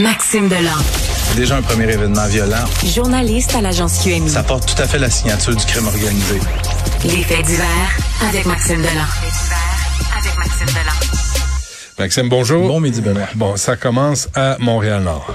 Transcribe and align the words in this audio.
Maxime 0.00 0.48
Delan. 0.48 0.76
Déjà 1.36 1.56
un 1.56 1.62
premier 1.62 1.84
événement 1.92 2.26
violent. 2.26 2.64
Journaliste 2.94 3.54
à 3.54 3.60
l'agence 3.60 4.02
QMI. 4.02 4.28
Ça 4.30 4.42
porte 4.42 4.74
tout 4.74 4.80
à 4.82 4.86
fait 4.86 4.98
la 4.98 5.10
signature 5.10 5.54
du 5.54 5.64
crime 5.66 5.86
organisé. 5.86 6.38
Les 7.04 7.22
faits 7.22 7.44
divers 7.44 7.66
avec 8.28 8.46
Maxime 8.46 8.78
Delan. 8.78 9.06
avec 10.18 10.38
Maxime 10.38 10.66
Delan. 10.68 10.96
Maxime, 11.98 12.28
bonjour. 12.28 12.66
Bon 12.66 12.80
midi, 12.80 13.00
Benoît. 13.00 13.26
Bon, 13.34 13.56
ça 13.56 13.76
commence 13.76 14.28
à 14.34 14.56
Montréal-Nord. 14.58 15.34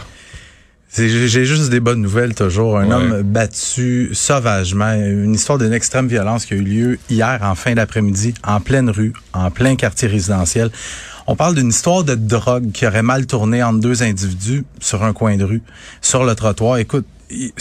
J'ai 0.97 1.27
j'ai 1.27 1.45
juste 1.45 1.69
des 1.69 1.81
bonnes 1.81 2.01
nouvelles 2.01 2.33
toujours. 2.33 2.77
Un 2.79 2.87
Ouais. 2.87 2.93
homme 2.93 3.21
battu 3.23 4.09
sauvagement. 4.13 4.93
Une 4.93 5.35
histoire 5.35 5.57
d'une 5.57 5.73
extrême 5.73 6.07
violence 6.07 6.45
qui 6.45 6.53
a 6.53 6.57
eu 6.57 6.61
lieu 6.61 6.99
hier 7.09 7.39
en 7.43 7.53
fin 7.55 7.73
d'après-midi, 7.73 8.33
en 8.43 8.61
pleine 8.61 8.89
rue, 8.89 9.11
en 9.33 9.51
plein 9.51 9.75
quartier 9.75 10.07
résidentiel. 10.07 10.71
On 11.27 11.35
parle 11.35 11.55
d'une 11.55 11.69
histoire 11.69 12.03
de 12.03 12.13
drogue 12.13 12.71
qui 12.71 12.85
aurait 12.85 13.01
mal 13.01 13.25
tourné 13.25 13.63
entre 13.63 13.79
deux 13.79 14.03
individus 14.03 14.63
sur 14.79 15.03
un 15.03 15.13
coin 15.13 15.37
de 15.37 15.43
rue, 15.43 15.63
sur 16.01 16.23
le 16.23 16.35
trottoir. 16.35 16.77
Écoute, 16.77 17.07
il 17.29 17.51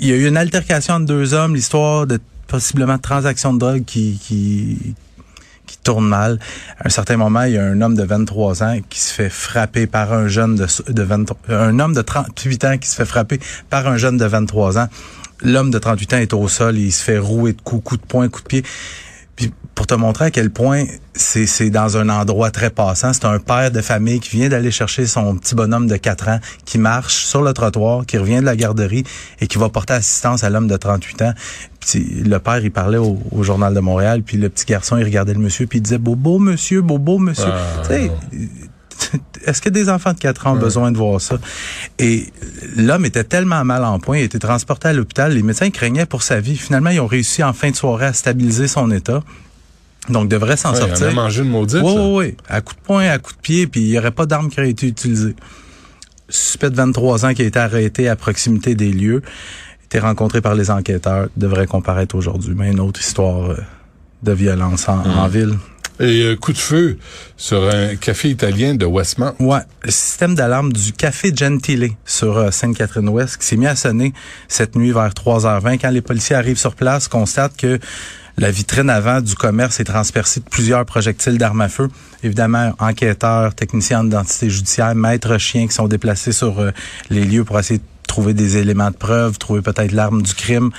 y 0.00 0.12
a 0.12 0.16
eu 0.16 0.26
une 0.26 0.38
altercation 0.38 0.94
entre 0.94 1.06
deux 1.06 1.34
hommes, 1.34 1.54
l'histoire 1.54 2.06
de 2.06 2.18
possiblement 2.46 2.96
de 2.96 3.02
transaction 3.02 3.52
de 3.52 3.58
drogue 3.58 3.84
qui, 3.84 4.18
qui, 4.22 4.94
qui 5.66 5.78
tourne 5.78 6.06
mal. 6.06 6.38
À 6.78 6.86
un 6.86 6.90
certain 6.90 7.16
moment, 7.16 7.42
il 7.42 7.52
y 7.52 7.58
a 7.58 7.64
un 7.64 7.80
homme 7.80 7.94
de 7.94 8.02
23 8.02 8.62
ans 8.62 8.78
qui 8.88 9.00
se 9.00 9.12
fait 9.12 9.30
frapper 9.30 9.86
par 9.86 10.12
un 10.12 10.28
jeune 10.28 10.56
de, 10.56 10.66
de 10.90 11.02
23, 11.02 11.36
un 11.54 11.78
homme 11.80 11.94
de 11.94 12.02
38 12.02 12.64
ans 12.64 12.78
qui 12.78 12.88
se 12.88 12.96
fait 12.96 13.06
frapper 13.06 13.40
par 13.68 13.86
un 13.86 13.96
jeune 13.96 14.16
de 14.16 14.24
23 14.24 14.78
ans. 14.78 14.88
L'homme 15.42 15.70
de 15.70 15.78
38 15.78 16.14
ans 16.14 16.18
est 16.18 16.32
au 16.34 16.48
sol, 16.48 16.78
il 16.78 16.92
se 16.92 17.02
fait 17.02 17.18
rouer 17.18 17.52
de 17.52 17.60
coups, 17.60 17.82
coups 17.84 18.00
de 18.00 18.06
poing, 18.06 18.28
coups 18.28 18.44
de 18.44 18.48
pied. 18.48 18.64
Pour 19.74 19.86
te 19.86 19.94
montrer 19.94 20.26
à 20.26 20.30
quel 20.30 20.50
point 20.50 20.84
c'est 21.14 21.70
dans 21.70 21.96
un 21.96 22.08
endroit 22.08 22.50
très 22.50 22.70
passant, 22.70 23.12
c'est 23.12 23.24
un 23.24 23.38
père 23.38 23.70
de 23.70 23.80
famille 23.80 24.20
qui 24.20 24.36
vient 24.36 24.48
d'aller 24.48 24.70
chercher 24.70 25.06
son 25.06 25.36
petit 25.36 25.54
bonhomme 25.54 25.86
de 25.86 25.96
4 25.96 26.28
ans 26.28 26.40
qui 26.64 26.78
marche 26.78 27.24
sur 27.24 27.42
le 27.42 27.52
trottoir, 27.52 28.06
qui 28.06 28.18
revient 28.18 28.40
de 28.40 28.44
la 28.44 28.56
garderie 28.56 29.04
et 29.40 29.46
qui 29.46 29.58
va 29.58 29.68
porter 29.70 29.94
assistance 29.94 30.44
à 30.44 30.50
l'homme 30.50 30.68
de 30.68 30.76
38 30.76 31.22
ans. 31.22 31.32
Puis 31.80 32.22
le 32.24 32.38
père, 32.38 32.62
il 32.62 32.70
parlait 32.70 32.98
au, 32.98 33.18
au 33.30 33.42
journal 33.42 33.74
de 33.74 33.80
Montréal, 33.80 34.22
puis 34.22 34.36
le 34.36 34.48
petit 34.48 34.66
garçon, 34.66 34.98
il 34.98 35.04
regardait 35.04 35.34
le 35.34 35.40
monsieur, 35.40 35.66
puis 35.66 35.78
il 35.78 35.82
disait 35.82 35.98
"Bobo 35.98 36.38
monsieur, 36.38 36.82
bobo 36.82 37.18
monsieur." 37.18 37.50
Ah, 37.52 37.82
tu 37.82 37.88
sais, 37.88 38.10
est-ce 39.44 39.60
que 39.60 39.68
des 39.68 39.88
enfants 39.88 40.12
de 40.12 40.18
4 40.18 40.46
ans 40.46 40.52
ont 40.52 40.58
besoin 40.58 40.92
de 40.92 40.96
voir 40.96 41.20
ça? 41.20 41.38
Et 41.98 42.32
l'homme 42.76 43.04
était 43.04 43.24
tellement 43.24 43.64
mal 43.64 43.84
en 43.84 43.98
point, 43.98 44.18
il 44.18 44.22
a 44.22 44.24
été 44.24 44.38
transporté 44.38 44.88
à 44.88 44.92
l'hôpital. 44.92 45.32
Les 45.32 45.42
médecins 45.42 45.70
craignaient 45.70 46.06
pour 46.06 46.22
sa 46.22 46.40
vie. 46.40 46.56
Finalement, 46.56 46.90
ils 46.90 47.00
ont 47.00 47.06
réussi 47.06 47.42
en 47.42 47.52
fin 47.52 47.70
de 47.70 47.76
soirée 47.76 48.06
à 48.06 48.12
stabiliser 48.12 48.68
son 48.68 48.90
état. 48.90 49.22
Donc, 50.08 50.28
devrait 50.28 50.56
s'en 50.56 50.72
Ouais, 50.72 50.78
il 50.80 50.88
sortir. 50.88 51.08
a 51.08 51.12
mangé 51.12 51.42
une 51.42 51.48
maudite. 51.50 51.80
Oui, 51.82 51.92
oui, 51.96 52.26
oui. 52.28 52.36
À 52.48 52.60
coup 52.60 52.74
de 52.74 52.80
poing, 52.80 53.06
à 53.08 53.18
coup 53.18 53.32
de 53.32 53.38
pied, 53.40 53.66
puis 53.66 53.80
il 53.82 53.90
n'y 53.90 53.98
aurait 53.98 54.10
pas 54.10 54.26
d'arme 54.26 54.48
qui 54.50 54.58
aurait 54.60 54.70
été 54.70 54.88
utilisée. 54.88 55.36
Suspect 56.28 56.70
de 56.70 56.76
23 56.76 57.26
ans 57.26 57.34
qui 57.34 57.42
a 57.42 57.44
été 57.44 57.58
arrêté 57.58 58.08
à 58.08 58.16
proximité 58.16 58.74
des 58.74 58.90
lieux, 58.90 59.22
été 59.84 59.98
rencontré 59.98 60.40
par 60.40 60.54
les 60.54 60.70
enquêteurs, 60.70 61.28
devrait 61.36 61.66
comparaître 61.66 62.14
aujourd'hui. 62.16 62.54
Mais 62.56 62.70
une 62.72 62.80
autre 62.80 63.00
histoire 63.00 63.50
euh, 63.50 63.56
de 64.22 64.32
violence 64.32 64.88
en, 64.88 65.04
en 65.04 65.28
ville. 65.28 65.56
Et 66.00 66.22
euh, 66.22 66.36
coup 66.36 66.52
de 66.54 66.58
feu 66.58 66.98
sur 67.36 67.68
un 67.68 67.94
café 67.96 68.30
italien 68.30 68.74
de 68.74 68.86
Westmount. 68.86 69.34
Ouais, 69.38 69.60
le 69.84 69.90
système 69.90 70.34
d'alarme 70.34 70.72
du 70.72 70.92
Café 70.94 71.32
Gentile 71.36 71.90
sur 72.06 72.38
euh, 72.38 72.50
Sainte-Catherine-Ouest 72.50 73.36
qui 73.36 73.46
s'est 73.46 73.56
mis 73.58 73.66
à 73.66 73.76
sonner 73.76 74.14
cette 74.48 74.74
nuit 74.74 74.90
vers 74.90 75.10
3h20 75.10 75.78
quand 75.78 75.90
les 75.90 76.00
policiers 76.00 76.34
arrivent 76.34 76.58
sur 76.58 76.74
place, 76.74 77.08
constatent 77.08 77.56
que 77.56 77.78
la 78.38 78.50
vitrine 78.50 78.90
avant 78.90 79.20
du 79.20 79.34
commerce 79.34 79.80
est 79.80 79.84
transpercée 79.84 80.40
de 80.40 80.48
plusieurs 80.48 80.84
projectiles 80.84 81.38
d'armes 81.38 81.60
à 81.60 81.68
feu. 81.68 81.88
Évidemment, 82.22 82.72
enquêteurs, 82.78 83.54
techniciens 83.54 84.00
en 84.00 84.06
identité 84.06 84.48
judiciaire, 84.48 84.94
maîtres 84.94 85.38
chiens 85.38 85.66
qui 85.66 85.74
sont 85.74 85.88
déplacés 85.88 86.32
sur 86.32 86.60
euh, 86.60 86.70
les 87.10 87.24
lieux 87.24 87.44
pour 87.44 87.58
essayer 87.58 87.78
de 87.78 87.84
trouver 88.06 88.34
des 88.34 88.56
éléments 88.56 88.90
de 88.90 88.96
preuve, 88.96 89.38
trouver 89.38 89.62
peut-être 89.62 89.92
l'arme 89.92 90.22
du 90.22 90.34
crime. 90.34 90.70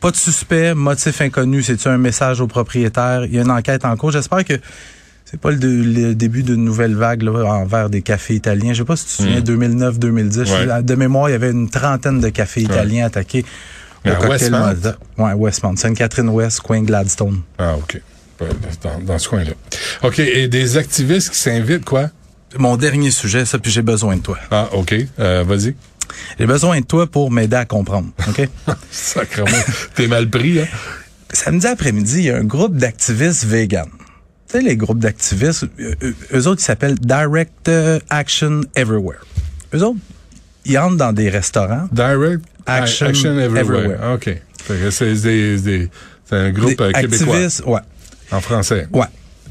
Pas 0.00 0.10
de 0.10 0.16
suspect, 0.16 0.74
motif 0.74 1.20
inconnu, 1.20 1.62
c'est-tu 1.62 1.88
un 1.88 1.98
message 1.98 2.40
au 2.40 2.46
propriétaire? 2.46 3.24
Il 3.24 3.34
y 3.34 3.38
a 3.38 3.42
une 3.42 3.50
enquête 3.50 3.84
en 3.84 3.96
cours. 3.96 4.12
J'espère 4.12 4.44
que 4.44 4.54
c'est 5.24 5.40
pas 5.40 5.50
le, 5.50 6.14
début 6.14 6.42
d'une 6.42 6.64
nouvelle 6.64 6.94
vague 6.94 7.22
là, 7.22 7.44
envers 7.44 7.90
des 7.90 8.00
cafés 8.00 8.34
italiens. 8.34 8.72
Je 8.72 8.78
sais 8.78 8.84
pas 8.84 8.96
si 8.96 9.04
tu 9.04 9.10
te 9.10 9.22
souviens, 9.22 9.40
2009-2010. 9.40 10.68
Ouais. 10.68 10.82
De 10.82 10.94
mémoire, 10.94 11.28
il 11.28 11.32
y 11.32 11.34
avait 11.34 11.50
une 11.50 11.68
trentaine 11.68 12.20
de 12.20 12.28
cafés 12.30 12.62
italiens 12.62 13.06
attaqués 13.06 13.44
au 14.06 14.08
À? 14.10 14.50
Molotov. 14.50 14.96
Ouais, 15.16 15.32
Westmount. 15.32 15.76
Sainte-Catherine-Ouest, 15.76 16.60
coin 16.60 16.82
Gladstone. 16.82 17.40
Ah, 17.58 17.76
OK. 17.76 18.00
Dans, 18.82 19.00
dans 19.00 19.18
ce 19.18 19.28
coin-là. 19.28 19.52
OK. 20.02 20.18
Et 20.20 20.48
des 20.48 20.76
activistes 20.76 21.30
qui 21.30 21.38
s'invitent, 21.38 21.84
quoi? 21.84 22.10
Mon 22.56 22.76
dernier 22.76 23.10
sujet, 23.10 23.44
ça, 23.44 23.58
puis 23.58 23.70
j'ai 23.70 23.82
besoin 23.82 24.16
de 24.16 24.22
toi. 24.22 24.38
Ah, 24.50 24.68
OK. 24.72 24.94
Euh, 25.18 25.44
Vas-y. 25.46 25.74
J'ai 26.38 26.46
besoin 26.46 26.80
de 26.80 26.86
toi 26.86 27.06
pour 27.06 27.30
m'aider 27.30 27.56
à 27.56 27.64
comprendre. 27.64 28.08
OK? 28.28 28.48
Sacrement. 28.90 29.50
T'es 29.94 30.06
mal 30.06 30.30
pris, 30.30 30.60
hein? 30.60 30.66
Samedi 31.30 31.66
après-midi, 31.66 32.14
il 32.18 32.24
y 32.24 32.30
a 32.30 32.36
un 32.36 32.44
groupe 32.44 32.76
d'activistes 32.76 33.44
vegan. 33.44 33.86
Tu 34.48 34.52
sais, 34.52 34.62
les 34.62 34.76
groupes 34.76 35.00
d'activistes, 35.00 35.64
euh, 35.78 35.94
euh, 36.02 36.12
eux 36.32 36.46
autres, 36.46 36.62
ils 36.62 36.64
s'appellent 36.64 36.98
Direct 36.98 37.70
Action 38.08 38.62
Everywhere. 38.74 39.20
Eux 39.74 39.82
autres, 39.82 39.98
ils 40.68 40.78
entrent 40.78 40.96
dans 40.96 41.12
des 41.12 41.28
restaurants. 41.30 41.88
Direct? 41.92 42.44
Action 42.66 43.06
Everywhere. 43.38 43.60
Everywhere. 43.60 44.14
OK. 44.14 44.36
C'est 44.90 45.14
des, 45.14 45.58
des- 45.58 45.90
un 46.30 46.50
groupe 46.50 46.76
des 46.76 46.84
euh, 46.84 46.92
québécois 46.92 47.34
activistes, 47.36 47.62
ouais. 47.66 47.80
en 48.30 48.40
français. 48.40 48.86
Ouais. 48.92 49.06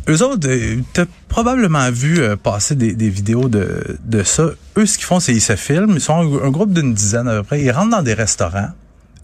Eux 0.09 0.21
autres, 0.23 0.47
euh, 0.47 0.77
t'as 0.93 1.05
probablement 1.27 1.89
vu 1.91 2.19
euh, 2.19 2.35
passer 2.35 2.75
des, 2.75 2.93
des 2.93 3.09
vidéos 3.09 3.49
de, 3.49 3.97
de 4.05 4.23
ça. 4.23 4.51
Eux, 4.77 4.85
ce 4.85 4.97
qu'ils 4.97 5.05
font, 5.07 5.19
c'est 5.19 5.33
ils 5.33 5.41
se 5.41 5.55
filment. 5.55 5.93
Ils 5.95 6.01
sont 6.01 6.13
un, 6.13 6.45
un 6.47 6.51
groupe 6.51 6.71
d'une 6.71 6.93
dizaine 6.93 7.27
à 7.27 7.37
peu 7.37 7.43
près. 7.43 7.61
Ils 7.61 7.71
rentrent 7.71 7.89
dans 7.97 8.03
des 8.03 8.13
restaurants 8.13 8.69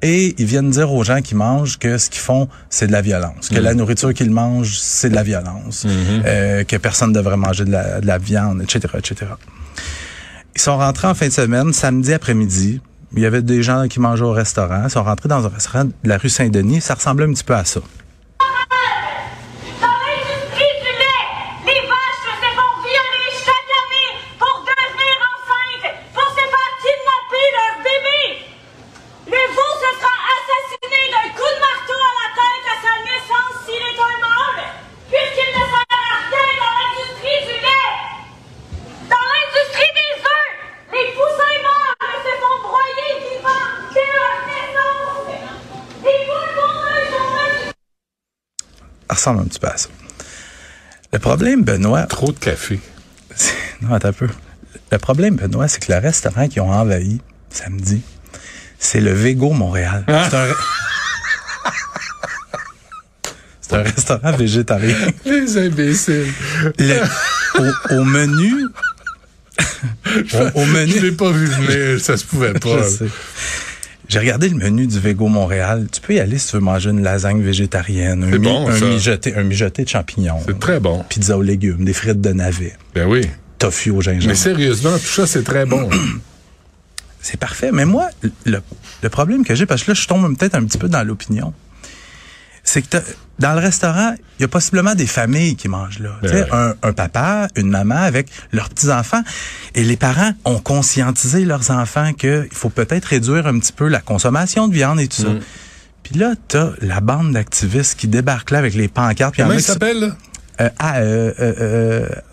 et 0.02 0.34
ils 0.38 0.46
viennent 0.46 0.72
dire 0.72 0.92
aux 0.92 1.04
gens 1.06 1.22
qui 1.22 1.36
mangent 1.36 1.78
que 1.80 1.98
ce 1.98 2.10
qu'ils 2.10 2.22
font, 2.22 2.50
c'est 2.70 2.88
de 2.88 2.92
la 2.92 3.02
violence. 3.02 3.48
Que 3.50 3.60
la 3.60 3.74
nourriture 3.76 4.14
qu'ils 4.14 4.32
mangent, 4.32 4.78
c'est 4.80 5.10
de 5.10 5.16
la 5.16 5.24
violence. 5.24 5.86
Euh, 5.88 6.64
que 6.66 6.76
personne 6.78 7.10
ne 7.12 7.16
devrait 7.16 7.38
manger 7.38 7.64
de 7.66 7.72
la, 7.72 8.02
de 8.02 8.08
la 8.08 8.18
viande, 8.18 8.62
etc., 8.64 8.96
etc. 8.98 9.32
Ils 10.56 10.62
sont 10.62 10.78
rentrés 10.78 11.08
en 11.08 11.16
fin 11.16 11.28
de 11.28 11.32
semaine, 11.32 11.74
samedi 11.74 12.14
après-midi. 12.14 12.80
Il 13.16 13.22
y 13.22 13.26
avait 13.26 13.42
des 13.42 13.64
gens 13.64 13.88
qui 13.88 14.00
mangeaient 14.00 14.24
au 14.24 14.32
restaurant. 14.32 14.84
Ils 14.86 14.90
sont 14.90 15.04
rentrés 15.04 15.30
dans 15.30 15.46
un 15.46 15.50
restaurant 15.50 15.86
de 15.86 15.92
la 16.04 16.18
rue 16.18 16.30
Saint-Denis. 16.30 16.82
Ça 16.82 16.94
ressemblait 16.96 17.26
un 17.26 17.34
petit 17.34 17.44
peu 17.44 17.56
à 17.56 17.66
ça. 17.66 17.80
Dans 17.80 17.86
l'industrie 19.88 20.74
du 20.82 20.92
lait, 21.02 21.26
les 21.68 21.82
vaches 21.90 22.26
se 22.26 22.50
font 22.54 22.74
violer 22.86 23.30
chaque 23.34 23.72
année 23.82 24.12
pour 24.40 24.56
devenir 24.62 25.16
enceintes, 25.34 25.90
pour 26.14 26.28
se 26.30 26.44
faire 26.54 26.74
kidnapper 26.82 27.46
leur 27.58 27.74
bébé. 27.86 28.22
Le 29.26 29.42
veau 29.54 29.72
se 29.82 29.90
sera 29.98 30.16
assassiné 30.34 31.02
d'un 31.14 31.30
coup 31.34 31.50
de 31.50 31.60
marteau 31.66 31.98
à 31.98 32.14
la 32.22 32.30
tête 32.38 32.66
à 32.74 32.76
sa 32.82 32.94
naissance 33.06 33.56
s'il 33.66 33.82
est 33.82 34.02
un 34.02 34.18
mâle, 34.22 34.62
puisqu'il 35.10 35.50
ne 35.54 35.64
sert 35.66 35.90
à 35.90 35.94
rien 36.30 36.50
dans 36.62 36.74
l'industrie 36.78 37.42
du 37.46 37.56
lait. 37.62 37.94
Dans 39.10 39.26
l'industrie 39.34 39.94
des 39.98 40.14
œufs, 40.18 40.54
les 40.98 41.10
poussins 41.14 41.60
mâles 41.62 42.22
se 42.26 42.34
font 42.42 42.58
broyer 42.66 43.14
vivants 43.22 43.70
dès 43.94 44.10
leur 44.18 44.38
naissance. 44.50 45.30
Les 46.06 46.20
poules 46.26 46.54
pondeuses 46.58 47.14
sont 47.14 47.70
Ça 49.10 49.13
ressemble 49.24 49.42
un 49.42 49.46
petit 49.46 49.60
peu 49.60 49.68
à 49.68 49.78
ça. 49.78 49.90
Le 51.14 51.20
problème, 51.20 51.64
Benoît, 51.64 52.04
Trop 52.04 52.32
de 52.32 52.40
café. 52.40 52.80
non, 53.82 53.94
attends 53.94 54.10
un 54.10 54.14
peu. 54.14 54.28
Le 54.92 54.98
problème, 54.98 55.36
Benoît, 55.36 55.68
c'est 55.68 55.84
que 55.86 55.92
le 55.92 56.00
restaurant 56.00 56.48
qu'ils 56.48 56.62
ont 56.62 56.72
envahi 56.72 57.22
samedi, 57.50 58.02
c'est 58.80 59.00
le 59.02 59.14
Vego 59.14 59.52
Montréal. 59.52 60.04
C'est 60.08 60.14
un, 60.14 60.48
re- 60.48 60.56
c'est 63.62 63.74
un 63.76 63.84
restaurant 63.84 64.32
végétarien. 64.36 64.98
Les 65.26 65.58
imbéciles. 65.58 66.28
Le- 66.80 67.02
au, 67.60 67.96
au 68.00 68.04
menu, 68.04 68.66
au, 70.34 70.60
au 70.62 70.66
menu, 70.66 70.94
Je 70.98 71.06
l'ai 71.06 71.12
pas 71.12 71.32
vu 71.32 71.46
venir, 71.46 72.02
ça 72.02 72.18
se 72.18 72.26
pouvait 72.26 72.54
pas. 72.54 72.84
Je 72.84 72.90
sais. 72.90 73.06
J'ai 74.10 74.20
regardé 74.20 74.50
le 74.50 74.56
menu 74.56 74.86
du 74.86 75.00
Vego 75.00 75.28
Montréal. 75.28 75.88
Tu 75.92 76.02
peux 76.02 76.14
y 76.14 76.20
aller 76.20 76.38
si 76.38 76.50
tu 76.50 76.56
veux 76.58 76.62
manger 76.62 76.90
une 76.92 77.02
lasagne 77.04 77.42
végétarienne, 77.42 78.24
un, 78.24 78.32
C'est 78.32 78.40
mi- 78.40 78.46
bon, 78.48 78.68
un 78.70 78.76
ça. 78.78 78.86
mijoté, 78.86 79.36
un 79.36 79.44
mijoté 79.44 79.84
de 79.86 79.90
champignons, 79.90 80.40
C'est 80.46 80.60
très 80.60 80.80
bon. 80.80 81.04
pizza 81.10 81.38
aux 81.38 81.42
légumes, 81.42 81.86
des 81.86 81.94
frites 81.94 82.20
de 82.22 82.34
navet, 82.34 82.74
Ben 82.94 83.08
oui. 83.08 83.22
tofu 83.60 83.92
au 83.92 84.02
gingembre. 84.02 84.28
Mais 84.28 84.36
sérieusement, 84.36 84.92
tout 84.98 85.06
ça, 85.06 85.26
c'est 85.26 85.44
très 85.44 85.66
bon. 85.66 85.90
C'est 87.22 87.40
parfait. 87.40 87.72
Mais 87.72 87.86
moi, 87.86 88.10
le, 88.46 88.60
le 89.02 89.10
problème 89.10 89.46
que 89.46 89.56
j'ai, 89.56 89.66
parce 89.66 89.84
que 89.84 89.92
là, 89.92 89.96
je 89.96 90.06
tombe 90.08 90.38
peut-être 90.38 90.56
un 90.56 90.64
petit 90.66 90.78
peu 90.78 90.90
dans 90.90 91.04
l'opinion, 91.08 91.54
c'est 92.74 92.82
que 92.82 92.88
t'as- 92.88 93.04
dans 93.40 93.54
le 93.54 93.60
restaurant, 93.60 94.16
il 94.40 94.42
y 94.42 94.46
a 94.46 94.48
possiblement 94.48 94.96
des 94.96 95.06
familles 95.08 95.56
qui 95.56 95.68
mangent 95.68 96.00
là. 96.00 96.12
Ben 96.22 96.30
Tu 96.30 96.36
sais, 96.38 96.44
ouais. 96.44 96.50
un, 96.52 96.74
un 96.82 96.94
papa, 96.94 97.48
une 97.56 97.70
maman 97.70 97.96
avec 97.98 98.30
leurs 98.52 98.70
petits-enfants. 98.70 99.22
Et 99.76 99.84
les 99.84 99.98
parents 99.98 100.32
ont 100.46 100.60
conscientisé 100.60 101.46
leurs 101.46 101.72
enfants 101.72 102.14
qu'il 102.14 102.48
faut 102.52 102.70
peut-être 102.70 103.06
réduire 103.06 103.48
un 103.48 103.58
petit 103.60 103.74
peu 103.74 103.88
la 103.88 104.00
consommation 104.02 104.68
de 104.68 104.74
viande 104.74 105.00
et 105.00 105.08
tout 105.08 105.22
Mm. 105.24 105.26
ça. 105.40 105.46
Puis 106.04 106.16
là, 106.16 106.34
t'as 106.48 106.70
la 106.82 107.00
bande 107.00 107.32
d'activistes 107.34 107.98
qui 108.00 108.08
débarquent 108.08 108.52
là 108.52 108.58
avec 108.60 108.74
les 108.76 108.88
pancartes. 108.88 109.36
Comment 109.38 109.54
il 109.54 109.62
s'appelle, 109.62 110.00
là? 110.00 110.08
Euh, 110.62 110.70
ah, 110.78 110.98
euh, 111.00 111.34
euh, 111.40 111.54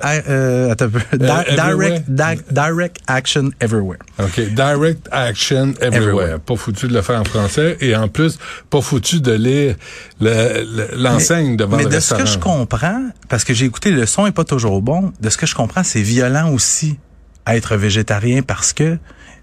euh, 0.05 0.21
euh, 0.29 0.71
attends 0.71 0.85
un 0.87 0.89
peu. 0.91 1.01
Di- 1.17 1.25
everywhere? 1.25 2.01
direct, 2.01 2.11
di- 2.11 2.55
direct 2.55 2.97
action 3.07 3.51
everywhere. 3.61 3.99
OK. 4.19 4.41
Direct 4.55 5.09
action 5.11 5.75
everywhere. 5.81 5.95
Everywhere. 5.97 6.41
Pas 6.41 6.57
foutu 6.57 6.87
de 6.89 6.93
le 6.95 7.01
faire 7.03 7.19
en 7.21 7.25
français 7.25 7.79
et 7.81 7.97
en 7.97 8.09
plus, 8.09 8.39
pas 8.69 8.83
foutu 8.83 9.21
de 9.23 9.33
lire 9.33 9.75
le- 10.21 10.65
le- 10.65 10.89
l'enseigne 11.03 11.57
devant 11.57 11.77
Mais 11.79 11.85
le 11.85 11.89
de 11.89 11.95
ce 12.01 12.15
restaurant. 12.15 12.23
que 12.25 12.29
je 12.29 12.39
comprends, 12.39 13.03
parce 13.29 13.45
que 13.45 13.55
j'ai 13.55 13.65
écouté 13.65 13.91
le 13.91 14.05
son 14.05 14.27
est 14.27 14.33
pas 14.33 14.45
toujours 14.45 14.83
bon, 14.83 15.13
de 15.21 15.31
ce 15.31 15.39
que 15.39 15.47
je 15.47 15.55
comprends, 15.55 15.83
c'est 15.83 16.03
violent 16.03 16.53
aussi 16.53 16.99
être 17.47 17.77
végétarien 17.77 18.43
parce 18.43 18.73
que 18.75 18.99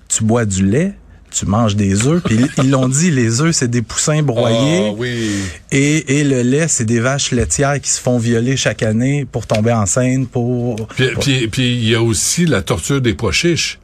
tu 0.07 0.23
bois 0.23 0.45
du 0.45 0.65
lait, 0.65 0.93
tu 1.31 1.45
manges 1.45 1.75
des 1.75 2.07
œufs, 2.07 2.21
puis 2.23 2.37
ils 2.63 2.69
l'ont 2.71 2.87
dit, 2.89 3.11
les 3.11 3.41
œufs 3.41 3.55
c'est 3.55 3.67
des 3.69 3.81
poussins 3.81 4.23
broyés 4.23 4.87
Ah 4.89 4.93
oui. 4.97 5.29
et, 5.71 6.19
et 6.19 6.23
le 6.23 6.41
lait 6.41 6.67
c'est 6.67 6.85
des 6.85 6.99
vaches 6.99 7.31
laitières 7.31 7.79
qui 7.81 7.89
se 7.89 7.99
font 8.01 8.17
violer 8.17 8.57
chaque 8.57 8.81
année 8.83 9.25
pour 9.31 9.45
tomber 9.45 9.71
enceinte, 9.73 10.29
pour... 10.29 10.87
Puis 10.87 11.09
pour- 11.13 11.23
puis 11.23 11.47
puis 11.47 11.75
il 11.75 11.87
y 11.89 11.95
a 11.95 12.01
aussi 12.01 12.45
la 12.45 12.61
torture 12.61 13.01
des 13.01 13.13
pois 13.13 13.31
chiches. 13.31 13.79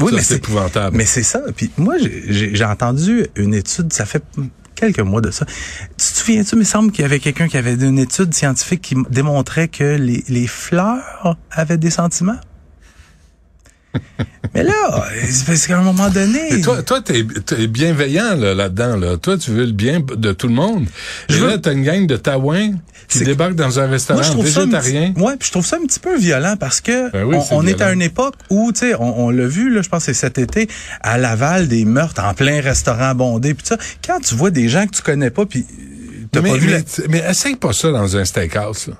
Oui, 0.00 0.10
Ça, 0.10 0.16
mais 0.16 0.22
c'est 0.22 0.36
épouvantable. 0.36 0.96
Mais 0.96 1.06
c'est 1.06 1.24
ça. 1.24 1.40
Puis 1.56 1.70
moi, 1.76 1.96
j'ai- 1.98 2.64
entendu 2.64 3.26
une 3.34 3.52
étude, 3.52 3.92
ça 3.92 4.06
fait 4.06 4.22
quelques 4.76 5.00
mois 5.00 5.20
de 5.20 5.32
ça. 5.32 5.44
Tu 5.44 5.96
te 5.96 6.02
souviens-tu, 6.18 6.50
il 6.54 6.58
me 6.60 6.64
semble 6.64 6.92
qu'il 6.92 7.02
y 7.02 7.04
avait 7.04 7.18
quelqu'un 7.18 7.48
qui 7.48 7.56
avait 7.56 7.74
une 7.74 7.98
étude 7.98 8.32
scientifique 8.32 8.80
qui 8.80 8.94
démontrait 9.10 9.66
que 9.66 9.96
les, 9.96 10.22
les 10.28 10.46
fleurs 10.46 11.36
avaient 11.50 11.78
des 11.78 11.90
sentiments? 11.90 12.38
mais 14.54 14.62
là, 14.62 15.04
c'est 15.30 15.46
parce 15.46 15.66
qu'à 15.66 15.78
un 15.78 15.82
moment 15.82 16.08
donné... 16.08 16.54
Et 16.54 16.60
toi, 16.60 16.82
toi, 16.82 17.00
t'es, 17.00 17.22
bienveillant 17.66 18.34
là, 18.36 18.54
là-dedans. 18.54 18.96
Là. 18.96 19.16
Toi, 19.16 19.38
tu 19.38 19.50
veux 19.50 19.64
le 19.66 19.72
bien 19.72 20.00
de 20.00 20.32
tout 20.32 20.48
le 20.48 20.54
monde. 20.54 20.86
Je 21.28 21.36
Et 21.36 21.40
veux- 21.40 21.48
là, 21.48 21.58
t'as 21.58 21.72
une 21.72 21.84
gang 21.84 22.06
de 22.06 22.16
taouins 22.16 22.72
qui 23.08 23.24
débarquent 23.24 23.54
dans 23.54 23.80
un 23.80 23.86
restaurant 23.86 24.20
Moi, 24.20 24.26
je 24.28 24.32
trouve 24.32 24.48
ça 24.48 24.60
un 24.60 24.66
végétarien. 24.66 25.12
petit, 25.12 25.22
ouais, 25.22 25.36
puis 25.38 25.46
je 25.46 25.52
trouve 25.52 25.66
ça 25.66 25.76
un 25.76 25.86
petit 25.86 26.00
peu 26.00 26.18
violent 26.18 26.56
parce 26.58 26.80
que 26.80 27.10
Ben 27.10 27.24
oui, 27.24 27.36
on, 27.50 27.66
est 27.66 27.80
à 27.80 27.92
une 27.92 28.02
époque 28.02 28.34
où, 28.50 28.70
tu 28.72 28.80
sais, 28.80 28.94
on, 28.94 29.26
on 29.26 29.30
l'a 29.30 29.46
vu, 29.46 29.72
là, 29.72 29.80
je 29.82 29.88
pense 29.88 30.04
que 30.04 30.12
c'est 30.12 30.20
cet 30.20 30.38
été, 30.38 30.68
à 31.00 31.16
Laval, 31.16 31.68
des 31.68 31.84
meurtres 31.86 32.22
en 32.22 32.34
plein 32.34 32.60
restaurant 32.60 33.14
bondé, 33.14 33.54
puis 33.54 33.66
ça. 33.66 33.78
Quand 34.06 34.20
tu 34.20 34.34
vois 34.34 34.50
des 34.50 34.68
gens 34.68 34.86
que 34.86 34.94
tu 34.94 35.02
connais 35.02 35.30
pas, 35.30 35.46
puis 35.46 35.64
t'as 36.30 36.42
pas 36.42 36.54
vu 36.54 36.66
mais, 36.66 36.84
la... 36.98 37.08
mais 37.08 37.30
essaye 37.30 37.56
pas 37.56 37.72
ça 37.72 37.90
dans 37.90 38.16
un 38.16 38.24
steakhouse. 38.24 38.88
Là. 38.88 38.94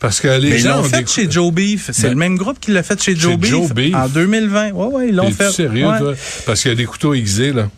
Parce 0.00 0.20
que 0.20 0.28
les 0.28 0.50
Mais 0.50 0.56
ils 0.56 0.62
gens 0.62 0.76
l'ont 0.76 0.80
ont 0.80 0.84
fait 0.84 1.08
chez 1.08 1.30
Joe 1.30 1.52
Beef. 1.52 1.90
C'est 1.92 2.02
Ben, 2.02 2.08
le 2.10 2.16
même 2.16 2.36
groupe 2.36 2.58
qui 2.60 2.70
l'a 2.72 2.82
fait 2.82 3.00
chez 3.02 3.14
Joe, 3.16 3.32
chez 3.32 3.36
Beef, 3.36 3.50
Joe 3.50 3.72
Beef. 3.72 3.94
en 3.94 4.08
2020. 4.08 4.70
Ouais, 4.72 4.86
ouais, 4.86 5.08
ils 5.08 5.14
l'ont 5.14 5.30
fait. 5.30 5.50
sérieux, 5.50 5.86
Ouais. 5.88 5.98
toi? 5.98 6.14
Parce 6.46 6.62
qu'il 6.62 6.70
y 6.70 6.72
a 6.72 6.76
des 6.76 6.84
couteaux 6.86 7.14
aiguisés, 7.14 7.52
là. 7.52 7.68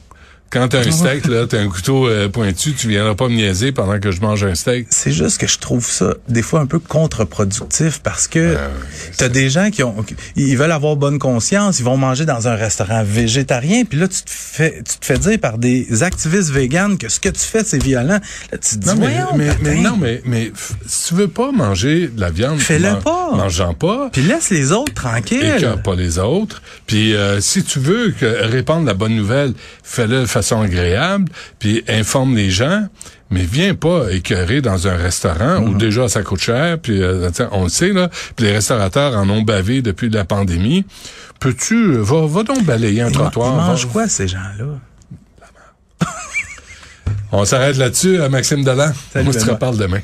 Quand 0.50 0.68
t'as 0.68 0.86
un 0.86 0.90
steak, 0.92 1.26
là, 1.26 1.46
t'as 1.48 1.58
un 1.60 1.68
couteau 1.68 2.06
euh, 2.06 2.28
pointu, 2.28 2.74
tu 2.74 2.86
viendras 2.86 3.16
pas 3.16 3.28
me 3.28 3.34
niaiser 3.34 3.72
pendant 3.72 3.98
que 3.98 4.12
je 4.12 4.20
mange 4.20 4.44
un 4.44 4.54
steak. 4.54 4.86
C'est 4.90 5.10
juste 5.10 5.38
que 5.38 5.48
je 5.48 5.58
trouve 5.58 5.84
ça 5.84 6.14
des 6.28 6.42
fois 6.42 6.60
un 6.60 6.66
peu 6.66 6.78
contre-productif 6.78 8.00
parce 8.04 8.28
que 8.28 8.56
t'as 9.16 9.28
des 9.28 9.50
gens 9.50 9.70
qui 9.70 9.82
ont, 9.82 9.96
ils 10.36 10.56
veulent 10.56 10.70
avoir 10.70 10.94
bonne 10.94 11.18
conscience, 11.18 11.80
ils 11.80 11.84
vont 11.84 11.96
manger 11.96 12.24
dans 12.24 12.46
un 12.46 12.54
restaurant 12.54 13.02
végétarien, 13.04 13.84
puis 13.84 13.98
là 13.98 14.06
tu 14.06 14.22
te 14.22 14.30
fais, 14.30 14.82
tu 14.88 14.98
te 14.98 15.04
fais 15.04 15.18
dire 15.18 15.40
par 15.40 15.58
des 15.58 16.02
activistes 16.04 16.50
véganes 16.50 16.98
que 16.98 17.08
ce 17.08 17.18
que 17.18 17.30
tu 17.30 17.40
fais 17.40 17.64
c'est 17.64 17.82
violent. 17.82 18.20
Là 18.52 18.58
tu 18.58 18.58
te 18.58 18.76
dis 18.76 18.86
Non, 18.86 18.94
mais, 18.94 19.06
voyons, 19.08 19.36
mais, 19.36 19.48
mais 19.60 19.74
non, 19.80 19.96
mais, 19.96 20.22
mais 20.24 20.52
si 20.86 21.08
tu 21.08 21.14
veux 21.14 21.28
pas 21.28 21.50
manger 21.50 22.06
de 22.08 22.20
la 22.20 22.30
viande, 22.30 22.60
Fais-le 22.60 22.92
man- 22.92 23.02
pas. 23.02 23.30
Mange-en 23.34 23.74
pas. 23.74 24.10
Puis 24.12 24.22
laisse 24.22 24.50
les 24.50 24.70
autres 24.70 24.94
tranquilles. 24.94 25.54
Écœure 25.56 25.82
pas 25.82 25.96
les 25.96 26.18
autres. 26.20 26.62
Puis 26.86 27.14
euh, 27.14 27.40
si 27.40 27.64
tu 27.64 27.80
veux 27.80 28.10
que 28.12 28.26
répandre 28.46 28.86
la 28.86 28.94
bonne 28.94 29.16
nouvelle, 29.16 29.54
fais-le 29.82 30.26
façon 30.34 30.60
agréable, 30.60 31.30
puis 31.58 31.82
informe 31.88 32.36
les 32.36 32.50
gens. 32.50 32.86
Mais 33.30 33.42
viens 33.42 33.74
pas 33.74 34.12
écœurer 34.12 34.60
dans 34.60 34.86
un 34.86 34.94
restaurant 34.96 35.60
Mhm. 35.60 35.68
où 35.68 35.74
déjà 35.78 36.06
ça 36.08 36.22
coûte 36.22 36.40
cher, 36.40 36.78
puis 36.78 37.02
euh, 37.02 37.30
on 37.52 37.64
le 37.64 37.68
sait 37.70 37.92
là, 37.92 38.08
puis 38.36 38.44
les 38.46 38.52
restaurateurs 38.52 39.16
en 39.16 39.28
ont 39.30 39.42
bavé 39.42 39.80
depuis 39.82 40.08
la 40.10 40.24
pandémie. 40.24 40.84
Peux-tu 41.40 41.94
va, 41.96 42.26
va 42.26 42.42
donc 42.42 42.62
balayer 42.64 43.00
un 43.02 43.08
Ils, 43.08 43.12
trottoir. 43.12 43.52
ils 43.54 43.56
va- 43.56 43.66
mangent 43.68 43.86
quoi 43.90 44.06
ces 44.08 44.28
gens-là? 44.28 44.66
On 47.32 47.44
s'arrête 47.44 47.76
là-dessus, 47.76 48.20
euh, 48.20 48.28
Maxime 48.28 48.62
je 49.32 49.38
te 49.38 49.42
Benoît. 49.44 49.54
reparle 49.54 49.76
demain. 49.78 50.00